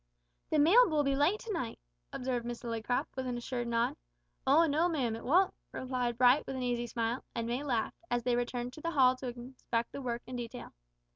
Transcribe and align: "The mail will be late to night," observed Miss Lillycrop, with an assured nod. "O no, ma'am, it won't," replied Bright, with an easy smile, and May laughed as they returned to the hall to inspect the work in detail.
"The 0.49 0.57
mail 0.57 0.89
will 0.89 1.03
be 1.03 1.15
late 1.15 1.39
to 1.41 1.53
night," 1.53 1.77
observed 2.11 2.43
Miss 2.43 2.63
Lillycrop, 2.63 3.05
with 3.15 3.27
an 3.27 3.37
assured 3.37 3.67
nod. 3.67 3.95
"O 4.47 4.65
no, 4.65 4.89
ma'am, 4.89 5.15
it 5.15 5.23
won't," 5.23 5.53
replied 5.71 6.17
Bright, 6.17 6.47
with 6.47 6.55
an 6.55 6.63
easy 6.63 6.87
smile, 6.87 7.23
and 7.35 7.45
May 7.45 7.61
laughed 7.61 7.99
as 8.09 8.23
they 8.23 8.35
returned 8.35 8.73
to 8.73 8.81
the 8.81 8.89
hall 8.89 9.15
to 9.17 9.27
inspect 9.27 9.91
the 9.91 10.01
work 10.01 10.23
in 10.25 10.37
detail. 10.37 10.73